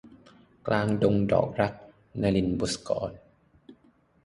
[0.67, 1.73] กลางดงดอกรัก-
[2.21, 3.11] นลิน บุษกร